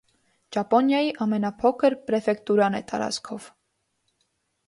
[0.55, 3.51] Ճապոնիայի ամենափոքր պրեֆեկտուրան է տարածքով։